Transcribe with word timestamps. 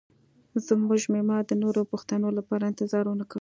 زموږ 0.67 1.01
میلمه 1.13 1.37
د 1.49 1.51
نورو 1.63 1.81
پوښتنو 1.91 2.27
لپاره 2.37 2.63
انتظار 2.71 3.03
ونه 3.07 3.23
کړ 3.27 3.29